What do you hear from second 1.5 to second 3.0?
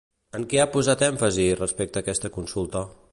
respecte aquesta consulta?